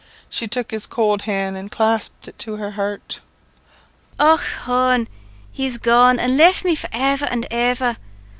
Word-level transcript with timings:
She 0.31 0.47
took 0.47 0.71
his 0.71 0.87
cold 0.87 1.21
hand, 1.29 1.55
and 1.57 1.69
clasped 1.69 2.27
it 2.27 2.39
to 2.39 2.55
her 2.55 2.71
heart. 2.71 3.21
"Och 4.19 4.41
hone! 4.63 5.07
he 5.53 5.67
is 5.67 5.77
gone, 5.77 6.17
and 6.19 6.35
left 6.37 6.65
me 6.65 6.73
for 6.73 6.89
ever 6.91 7.25
and 7.25 7.45
ever. 7.51 7.97